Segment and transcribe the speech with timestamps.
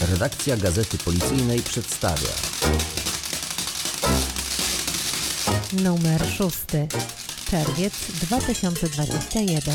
[0.00, 2.28] Redakcja Gazety Policyjnej przedstawia
[5.84, 6.88] Numer szósty.
[7.50, 9.74] Czerwiec 2021.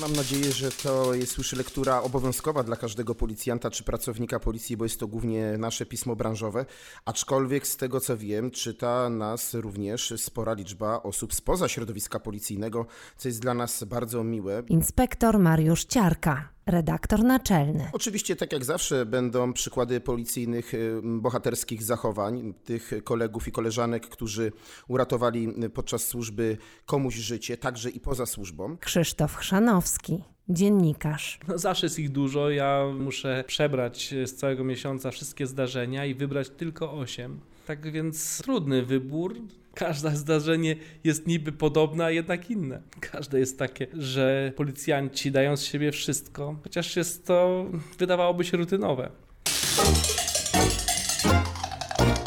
[0.00, 4.84] Mam nadzieję, że to jest już lektura obowiązkowa dla każdego policjanta czy pracownika policji, bo
[4.84, 6.64] jest to głównie nasze pismo branżowe.
[7.04, 12.86] Aczkolwiek z tego co wiem, czyta nas również spora liczba osób spoza środowiska policyjnego,
[13.16, 14.62] co jest dla nas bardzo miłe.
[14.68, 17.88] Inspektor Mariusz Ciarka, redaktor naczelny.
[17.92, 20.72] Oczywiście, tak jak zawsze, będą przykłady policyjnych
[21.02, 24.52] bohaterskich zachowań tych kolegów i koleżanek, którzy
[24.88, 28.76] uratowali podczas służby komuś życie, także i poza służbą.
[28.80, 31.38] Krzysztof Chrzanowski, dziennikarz.
[31.48, 32.50] No zawsze jest ich dużo.
[32.50, 37.40] Ja muszę przebrać z całego miesiąca wszystkie zdarzenia i wybrać tylko 8.
[37.66, 39.36] Tak więc trudny wybór.
[39.76, 42.82] Każde zdarzenie jest niby podobne, a jednak inne.
[43.00, 47.66] Każde jest takie, że policjanci dają z siebie wszystko, chociaż jest to,
[47.98, 49.10] wydawałoby się, rutynowe.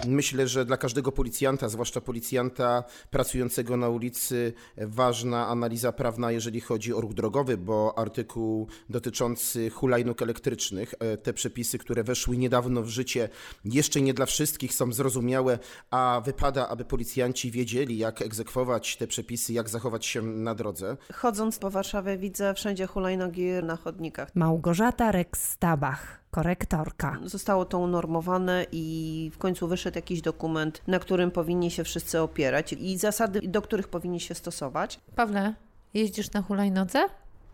[0.10, 6.94] Myślę, że dla każdego policjanta, zwłaszcza policjanta pracującego na ulicy, ważna analiza prawna, jeżeli chodzi
[6.94, 12.88] o ruch drogowy, bo artykuł dotyczący hulajnóg elektrycznych, e, te przepisy, które weszły niedawno w
[12.88, 13.30] życie,
[13.66, 15.60] jeszcze nie dla wszystkich są zrozumiałe,
[15.92, 20.98] a wypada, aby policjanci wiedzieli, jak egzekwować te przepisy, jak zachować się na drodze.
[21.14, 24.36] Chodząc po Warszawie widzę wszędzie hulajnogi na chodnikach.
[24.36, 27.20] Małgorzata Rex-Stabach, korektorka.
[27.26, 32.74] Zostało to unormowane i w końcu wyszedł jakiś dokument, na którym powinni się wszyscy opierać
[32.74, 35.00] i zasady, do których powinni się stosować.
[35.16, 35.54] Pawle,
[35.94, 37.00] jeździsz na hulajnodze?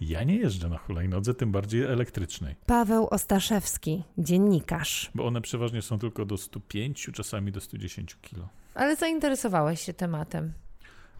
[0.01, 5.11] Ja nie jeżdżę na hulajnodze, tym bardziej elektrycznej, Paweł Ostaszewski, dziennikarz.
[5.15, 8.47] bo one przeważnie są tylko do 105, czasami do 110 kg.
[8.73, 10.53] Ale zainteresowałeś się tematem.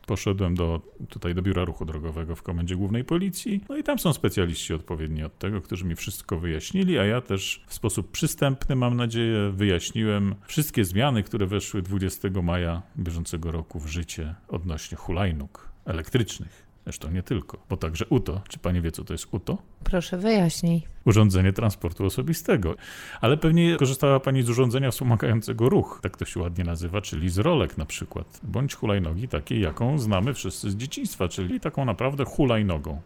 [0.06, 4.14] Poszedłem do, tutaj do biura ruchu drogowego w Komendzie Głównej Policji, no i tam są
[4.14, 8.98] specjaliści odpowiedni od tego, którzy mi wszystko wyjaśnili, a ja też w sposób przystępny, mam
[8.98, 16.65] nadzieję, wyjaśniłem wszystkie zmiany, które weszły 20 maja bieżącego roku w życie odnośnie hulajnóg elektrycznych.
[16.86, 18.42] Zresztą nie tylko, bo także UTO.
[18.50, 19.58] Czy pani wie, co to jest UTO?
[19.84, 20.84] Proszę wyjaśnij.
[21.06, 22.76] urządzenie transportu osobistego.
[23.22, 27.38] Ale pewnie korzystała Pani z urządzenia wspomagającego ruch, tak to się ładnie nazywa, czyli z
[27.38, 33.02] rolek na przykład, bądź hulajnogi takiej, jaką znamy wszyscy z dzieciństwa, czyli taką naprawdę hulajnogą.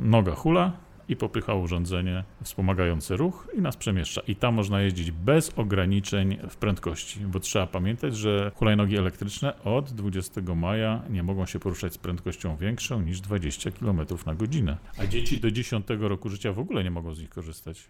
[0.00, 0.72] Noga hula
[1.08, 4.20] i popycha urządzenie wspomagające ruch i nas przemieszcza.
[4.28, 9.92] I tam można jeździć bez ograniczeń w prędkości, bo trzeba pamiętać, że hulajnogi elektryczne od
[9.92, 14.76] 20 maja nie mogą się poruszać z prędkością większą niż 20 km na godzinę.
[14.98, 17.88] A dzieci do 10 roku życia w ogóle nie mogą z nich korzystać.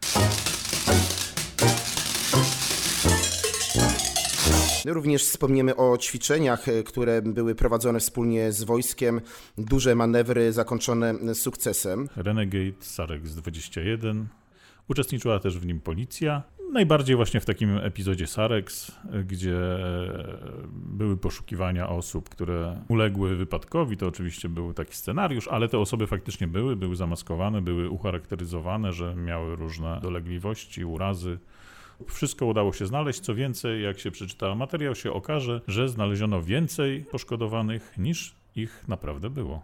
[4.87, 9.21] Również wspomniemy o ćwiczeniach, e, które były prowadzone wspólnie z wojskiem.
[9.59, 12.09] Duże manewry zakończone sukcesem.
[12.17, 14.27] Renegade Sarex 21.
[14.89, 16.43] Uczestniczyła też w nim policja.
[16.73, 18.93] Najbardziej właśnie w takim epizodzie Sarex,
[19.25, 19.59] gdzie
[20.73, 23.97] były poszukiwania osób, które uległy wypadkowi.
[23.97, 29.15] To oczywiście był taki scenariusz, ale te osoby faktycznie były, były zamaskowane, były ucharakteryzowane, że
[29.15, 31.39] miały różne dolegliwości, urazy.
[32.07, 33.21] Wszystko udało się znaleźć.
[33.21, 39.31] Co więcej, jak się przeczyta materiał, się okaże, że znaleziono więcej poszkodowanych niż ich naprawdę
[39.31, 39.63] było.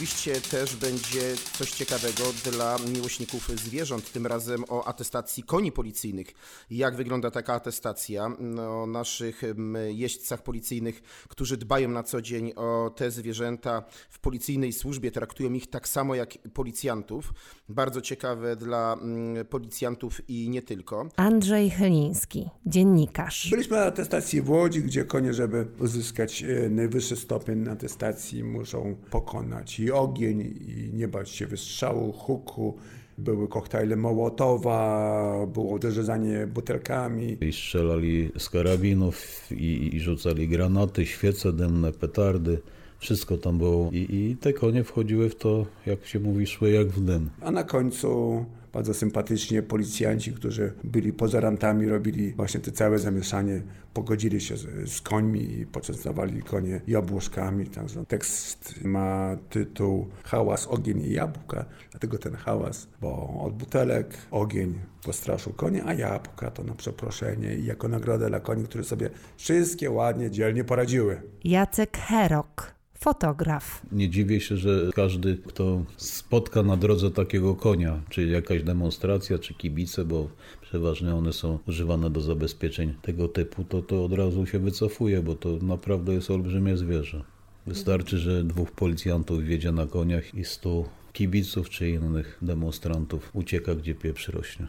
[0.00, 1.20] Oczywiście też będzie
[1.58, 6.26] coś ciekawego dla miłośników zwierząt, tym razem o atestacji koni policyjnych.
[6.70, 9.42] Jak wygląda taka atestacja o naszych
[9.88, 15.70] jeźdźcach policyjnych, którzy dbają na co dzień o te zwierzęta w policyjnej służbie, traktują ich
[15.70, 17.32] tak samo jak policjantów.
[17.68, 21.08] Bardzo ciekawe dla mm, policjantów i nie tylko.
[21.16, 23.50] Andrzej Chyliński, dziennikarz.
[23.50, 29.80] Byliśmy na atestacji w Łodzi, gdzie konie, żeby uzyskać e, najwyższy stopień atestacji, muszą pokonać
[29.80, 32.76] i ogień, i nie bać się wystrzału, huku.
[33.18, 37.36] Były koktajle Mołotowa, było uderzanie butelkami.
[37.40, 42.58] I strzelali z karabinów i, i rzucali granaty, świece dymne, petardy.
[42.98, 43.90] Wszystko tam było.
[43.92, 47.30] I, I te konie wchodziły w to, jak się mówi, szły jak w dym.
[47.40, 53.62] A na końcu bardzo sympatycznie policjanci, którzy byli pozorantami, robili właśnie te całe zamieszanie,
[53.94, 57.66] pogodzili się z, z końmi i poczęstowali konie jabłuszkami.
[57.66, 64.74] Także tekst ma tytuł Hałas, ogień i jabłka, dlatego ten hałas, bo od butelek ogień
[65.04, 69.90] postraszył konie, a jabłka to na przeproszenie i jako nagrodę dla koni, które sobie wszystkie
[69.90, 71.22] ładnie, dzielnie poradziły.
[71.44, 73.82] Jacek Herok, fotograf.
[73.92, 79.54] Nie dziwię się, że każdy, kto spotka na drodze takiego konia, czy jakaś demonstracja, czy
[79.54, 80.28] kibice, bo
[80.62, 85.34] przeważnie one są używane do zabezpieczeń tego typu, to, to od razu się wycofuje, bo
[85.34, 87.24] to naprawdę jest olbrzymie zwierzę.
[87.66, 93.94] Wystarczy, że dwóch policjantów wiedzie na koniach i stu kibiców czy innych demonstrantów ucieka, gdzie
[93.94, 94.66] pieprz rośnie.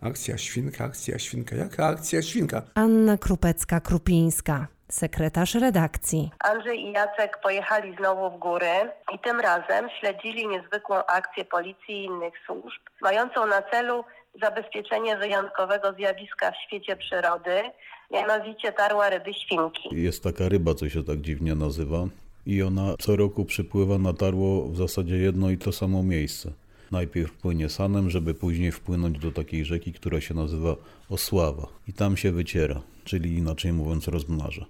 [0.00, 1.56] Akcja świnka, akcja świnka.
[1.56, 2.62] Jaka akcja świnka?
[2.74, 6.30] Anna Krupecka-Krupińska, sekretarz redakcji.
[6.38, 12.04] Andrzej i Jacek pojechali znowu w góry i tym razem śledzili niezwykłą akcję policji i
[12.04, 14.04] innych służb, mającą na celu
[14.42, 17.62] zabezpieczenie wyjątkowego zjawiska w świecie przyrody,
[18.10, 19.88] mianowicie tarła ryby świnki.
[19.92, 21.98] Jest taka ryba, co się tak dziwnie nazywa
[22.46, 26.50] i ona co roku przypływa na tarło w zasadzie jedno i to samo miejsce.
[26.90, 30.76] Najpierw płynie sanem, żeby później wpłynąć do takiej rzeki, która się nazywa
[31.08, 34.66] Osława i tam się wyciera, czyli inaczej mówiąc rozmnaża.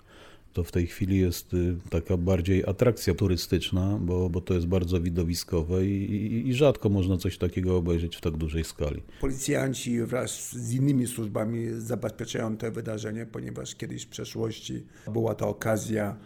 [0.53, 5.01] To w tej chwili jest y, taka bardziej atrakcja turystyczna, bo, bo to jest bardzo
[5.01, 9.03] widowiskowe i, i, i rzadko można coś takiego obejrzeć w tak dużej skali.
[9.21, 14.83] Policjanci wraz z innymi służbami zabezpieczają te wydarzenie, ponieważ kiedyś w przeszłości
[15.13, 16.17] była to okazja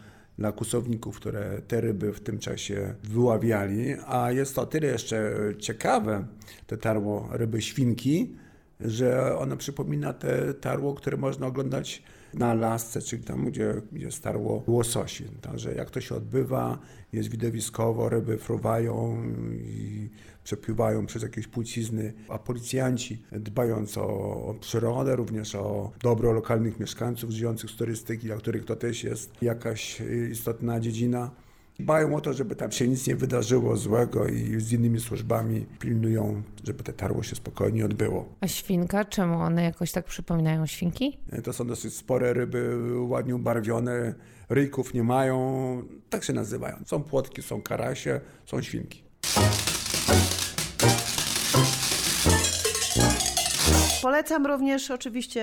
[0.41, 6.27] dla kusowników, które te ryby w tym czasie wyławiali, a jest to tyle jeszcze ciekawe,
[6.67, 8.37] te tarło ryby świnki,
[8.81, 12.03] że ono przypomina te tarło, które można oglądać
[12.35, 15.25] na lasce, czyli tam, gdzie, gdzie starło łososi.
[15.41, 16.79] Także jak to się odbywa,
[17.13, 19.23] jest widowiskowo, ryby fruwają
[19.65, 20.09] i
[20.45, 27.71] przepływają przez jakieś płcizny, a policjanci dbając o przyrodę, również o dobro lokalnych mieszkańców żyjących
[27.71, 31.31] z turystyki, dla których to też jest jakaś istotna dziedzina,
[31.81, 36.43] Dbają o to, żeby tam się nic nie wydarzyło złego i z innymi służbami pilnują,
[36.65, 38.29] żeby te tarło się spokojnie odbyło.
[38.41, 41.19] A świnka, czemu one jakoś tak przypominają świnki?
[41.45, 44.15] To są dosyć spore ryby, ładnie ubarwione,
[44.49, 46.77] ryjków nie mają, tak się nazywają.
[46.87, 49.03] Są płotki, są karasie, są świnki.
[54.03, 55.43] Polecam również oczywiście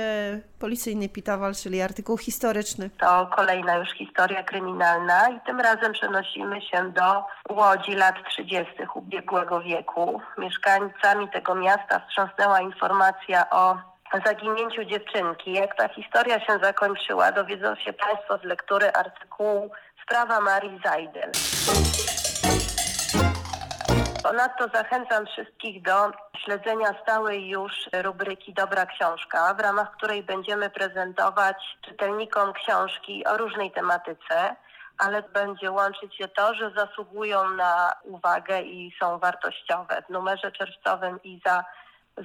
[0.60, 2.90] policyjny Pitawal, czyli artykuł historyczny.
[3.00, 8.74] To kolejna już historia kryminalna i tym razem przenosimy się do Łodzi lat 30.
[8.96, 10.22] ubiegłego wieku.
[10.38, 13.78] Mieszkańcami tego miasta wstrząsnęła informacja o
[14.26, 15.54] zaginięciu dziewczynki.
[15.54, 19.72] Jak ta historia się zakończyła, dowiedzą się Państwo z lektury artykułu
[20.04, 21.32] Sprawa Marii Zajdel.
[24.28, 31.78] Ponadto zachęcam wszystkich do śledzenia stałej już rubryki Dobra Książka, w ramach której będziemy prezentować
[31.82, 34.56] czytelnikom książki o różnej tematyce,
[34.98, 40.04] ale będzie łączyć się to, że zasługują na uwagę i są wartościowe.
[40.08, 41.66] W numerze czerwcowym Iza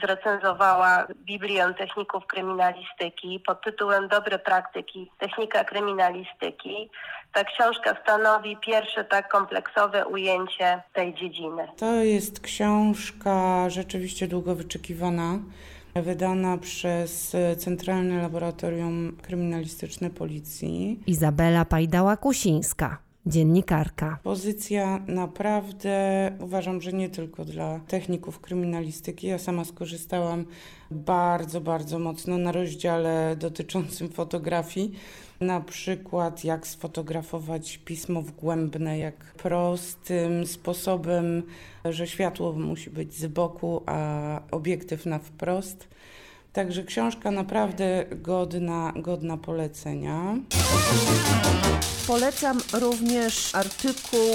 [0.01, 6.91] zrecenzowała Biblię Techników Kryminalistyki pod tytułem Dobre praktyki, technika kryminalistyki.
[7.33, 11.69] Ta książka stanowi pierwsze tak kompleksowe ujęcie tej dziedziny.
[11.77, 15.39] To jest książka rzeczywiście długo wyczekiwana,
[15.95, 21.01] wydana przez Centralne Laboratorium Kryminalistyczne Policji.
[21.07, 24.19] Izabela Pajdała-Kusińska, dziennikarka.
[24.23, 29.27] Pozycja naprawdę uważam, że nie tylko dla techników kryminalistyki.
[29.27, 30.45] Ja sama skorzystałam
[30.91, 34.93] bardzo, bardzo mocno na rozdziale dotyczącym fotografii.
[35.41, 41.43] Na przykład jak sfotografować pismo wgłębne, jak prostym sposobem,
[41.85, 45.89] że światło musi być z boku, a obiektyw na wprost.
[46.53, 50.37] Także książka naprawdę godna, godna polecenia.
[52.07, 54.29] Polecam również artykuł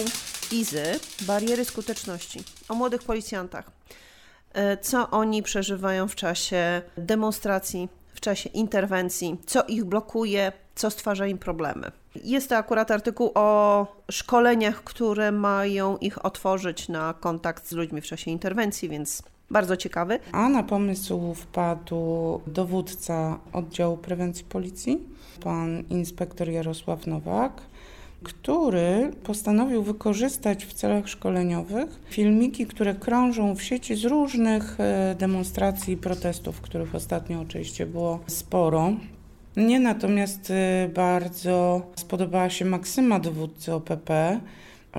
[0.51, 0.83] Izy,
[1.21, 3.71] Bariery skuteczności, o młodych policjantach.
[4.81, 11.37] Co oni przeżywają w czasie demonstracji, w czasie interwencji, co ich blokuje, co stwarza im
[11.37, 11.91] problemy.
[12.15, 18.05] Jest to akurat artykuł o szkoleniach, które mają ich otworzyć na kontakt z ludźmi w
[18.05, 20.19] czasie interwencji, więc bardzo ciekawy.
[20.31, 21.95] A na pomysł wpadł
[22.47, 24.99] dowódca oddziału prewencji policji,
[25.43, 27.61] pan inspektor Jarosław Nowak,
[28.23, 34.77] który postanowił wykorzystać w celach szkoleniowych filmiki, które krążą w sieci z różnych
[35.17, 38.93] demonstracji i protestów, których ostatnio oczywiście było sporo.
[39.55, 40.53] Mnie natomiast
[40.93, 44.39] bardzo spodobała się maksyma dowódcy OPP,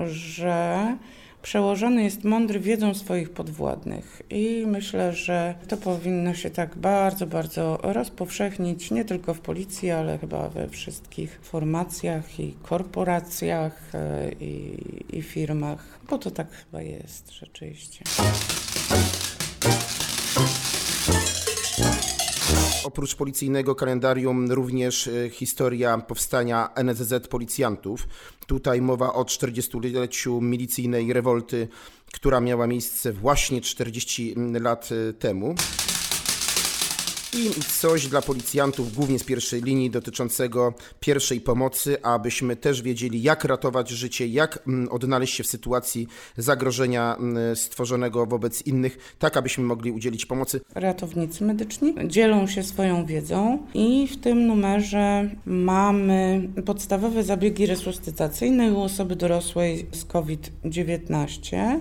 [0.05, 0.97] że
[1.41, 7.79] przełożony jest mądry wiedzą swoich podwładnych i myślę, że to powinno się tak bardzo, bardzo
[7.83, 13.91] rozpowszechnić nie tylko w policji, ale chyba we wszystkich formacjach i korporacjach
[14.39, 14.77] i,
[15.13, 18.03] i firmach, bo to tak chyba jest rzeczywiście.
[22.89, 28.07] Oprócz policyjnego kalendarium również historia powstania NSZ policjantów.
[28.47, 31.67] Tutaj mowa o 40-leciu milicyjnej rewolty,
[32.13, 35.55] która miała miejsce właśnie 40 lat temu.
[37.33, 43.43] I coś dla policjantów, głównie z pierwszej linii, dotyczącego pierwszej pomocy, abyśmy też wiedzieli, jak
[43.43, 46.07] ratować życie, jak mm, odnaleźć się w sytuacji
[46.37, 50.61] zagrożenia mm, stworzonego wobec innych, tak abyśmy mogli udzielić pomocy.
[50.75, 58.81] Ratownicy medyczni dzielą się swoją wiedzą i w tym numerze mamy podstawowe zabiegi resuscytacyjne u
[58.81, 61.79] osoby dorosłej z COVID-19.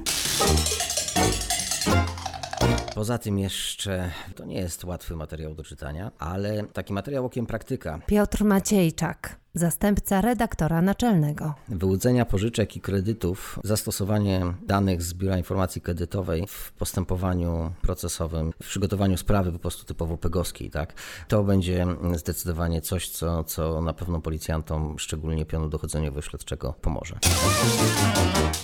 [2.98, 8.00] Poza tym jeszcze to nie jest łatwy materiał do czytania, ale taki materiał okiem praktyka.
[8.06, 11.54] Piotr Maciejczak, zastępca redaktora naczelnego.
[11.68, 19.16] Wyłudzenia pożyczek i kredytów, zastosowanie danych z Biura Informacji Kredytowej w postępowaniu procesowym, w przygotowaniu
[19.16, 20.94] sprawy po prostu typowo pegowskiej, tak?
[21.28, 27.18] To będzie zdecydowanie coś, co, co na pewno policjantom, szczególnie pionu dochodzeniowego-śledczego pomoże.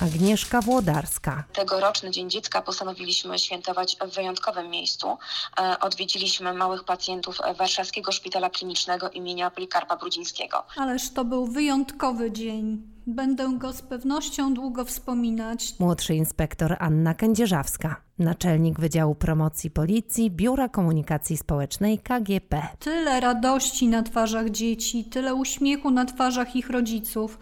[0.00, 1.44] Agnieszka Włodarska.
[1.52, 5.16] Tegoroczny Dzień Dziecka postanowiliśmy świętować w wyjątkowym miejscu.
[5.60, 10.62] E, Odwiedziliśmy małych pacjentów Warszawskiego Szpitala Klinicznego imienia Polikarpa Brudzińskiego.
[10.76, 12.82] Ależ to był wyjątkowy dzień.
[13.06, 15.74] Będę go z pewnością długo wspominać.
[15.78, 22.62] Młodszy inspektor Anna Kędzierzawska, naczelnik Wydziału Promocji Policji Biura Komunikacji Społecznej KGP.
[22.78, 27.38] Tyle radości na twarzach dzieci, tyle uśmiechu na twarzach ich rodziców.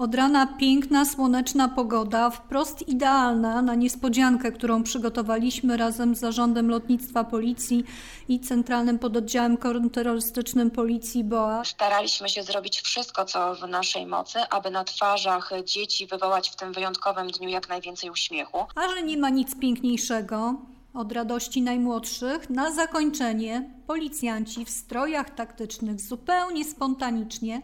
[0.00, 7.24] Od rana piękna, słoneczna pogoda, wprost idealna na niespodziankę, którą przygotowaliśmy razem z Zarządem Lotnictwa
[7.24, 7.84] Policji
[8.28, 11.64] i Centralnym Pododdziałem Kontrterrorystycznym Policji BOA.
[11.64, 16.72] Staraliśmy się zrobić wszystko, co w naszej mocy, aby na twarzach dzieci wywołać w tym
[16.72, 18.58] wyjątkowym dniu jak najwięcej uśmiechu.
[18.74, 20.54] A że nie ma nic piękniejszego
[20.94, 27.62] od radości najmłodszych, na zakończenie policjanci w strojach taktycznych zupełnie spontanicznie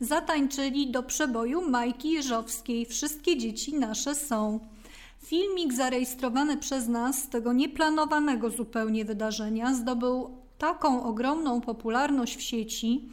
[0.00, 2.86] zatańczyli do przeboju Majki Jeżowskiej.
[2.86, 4.60] Wszystkie dzieci nasze są.
[5.24, 13.08] Filmik zarejestrowany przez nas z tego nieplanowanego zupełnie wydarzenia zdobył taką ogromną popularność w sieci,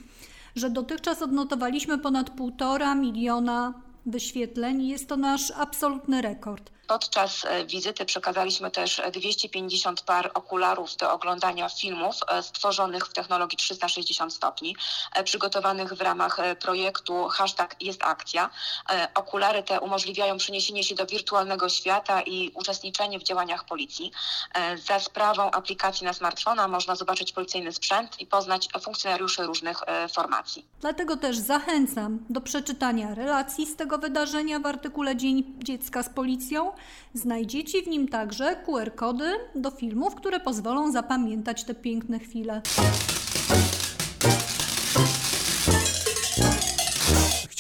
[0.55, 3.73] że dotychczas odnotowaliśmy ponad półtora miliona
[4.05, 4.87] wyświetleń.
[4.87, 6.71] Jest to nasz absolutny rekord.
[6.87, 13.57] Podczas e, wizyty przekazaliśmy też 250 par okularów do oglądania filmów e, stworzonych w technologii
[13.57, 14.75] 360 stopni,
[15.15, 18.49] e, przygotowanych w ramach e, projektu hashtag jest akcja.
[18.89, 24.11] E, Okulary te umożliwiają przeniesienie się do wirtualnego świata i uczestniczenie w działaniach policji.
[24.53, 30.07] E, Za sprawą aplikacji na smartfona można zobaczyć policyjny sprzęt i poznać funkcjonariuszy różnych e,
[30.07, 30.65] formacji.
[30.81, 36.71] Dlatego też zachęcam do przeczytania relacji z tego wydarzenia w artykule Dzień Dziecka z Policją.
[37.13, 42.61] Znajdziecie w nim także QR-kody do filmów, które pozwolą zapamiętać te piękne chwile.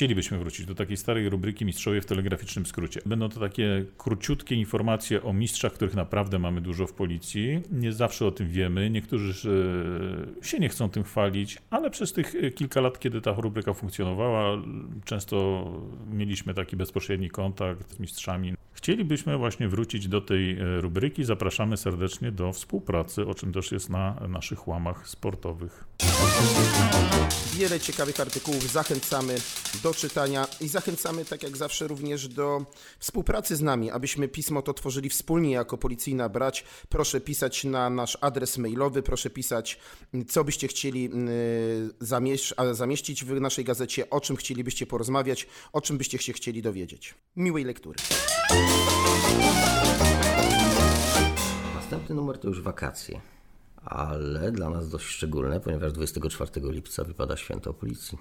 [0.01, 3.01] Chcielibyśmy wrócić do takiej starej rubryki Mistrzowie w telegraficznym skrócie.
[3.05, 7.61] Będą to takie króciutkie informacje o mistrzach, których naprawdę mamy dużo w policji.
[7.71, 8.89] Nie zawsze o tym wiemy.
[8.89, 9.49] Niektórzy
[10.41, 14.61] się nie chcą tym chwalić, ale przez tych e, kilka lat, kiedy ta rubryka funkcjonowała,
[15.05, 15.65] często
[16.11, 18.53] mieliśmy taki bezpośredni kontakt z mistrzami.
[18.73, 21.23] Chcielibyśmy właśnie wrócić do tej e, rubryki.
[21.23, 25.83] Zapraszamy serdecznie do współpracy, o czym też jest na naszych łamach sportowych.
[27.53, 29.35] Wiele ciekawych artykułów zachęcamy
[29.83, 32.65] do czytania i zachęcamy, tak jak zawsze, również do
[32.99, 36.63] współpracy z nami, abyśmy pismo to tworzyli wspólnie jako policyjna brać.
[36.89, 39.79] Proszę pisać na nasz adres mailowy, proszę pisać,
[40.27, 41.09] co byście chcieli
[42.01, 47.15] y, zamieścić w naszej gazecie, o czym chcielibyście porozmawiać, o czym byście się chcieli dowiedzieć.
[47.35, 47.99] Miłej lektury.
[51.75, 53.21] Następny numer to już wakacje,
[53.85, 58.17] ale dla nas dość szczególne, ponieważ 24 lipca wypada święto policji.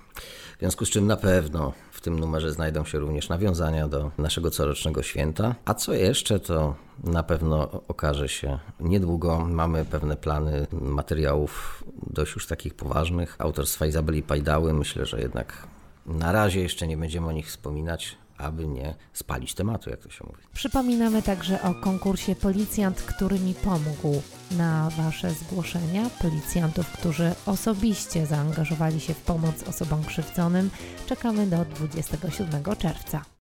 [0.57, 4.51] W związku z czym na pewno w tym numerze znajdą się również nawiązania do naszego
[4.51, 5.55] corocznego święta.
[5.65, 6.75] A co jeszcze, to
[7.05, 9.49] na pewno okaże się niedługo.
[9.51, 13.37] Mamy pewne plany materiałów dość już takich poważnych.
[13.39, 14.73] Autorstwa Izabeli Pajdały.
[14.73, 15.67] Myślę, że jednak
[16.07, 20.25] na razie jeszcze nie będziemy o nich wspominać, aby nie spalić tematu, jak to się
[20.27, 20.43] mówi.
[20.53, 24.23] Przypominamy także o konkursie Policjant, który mi pomógł.
[24.51, 30.71] Na Wasze zgłoszenia policjantów, którzy osobiście zaangażowali się w pomoc osobom krzywdzonym,
[31.07, 33.40] czekamy do 27 czerwca.